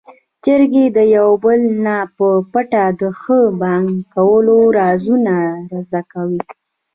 [0.43, 5.35] چرګې د يو بل نه په پټه د ښه بانګ کولو رازونه
[5.79, 6.39] زده کول.